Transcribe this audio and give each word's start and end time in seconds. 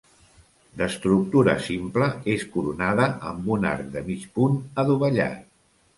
D'estructura 0.79 1.53
simple, 1.67 2.07
és 2.35 2.45
coronada 2.55 3.07
amb 3.33 3.53
un 3.57 3.69
arc 3.73 3.93
de 3.97 4.03
mig 4.11 4.29
punt 4.39 4.61
adovellat. 4.85 5.49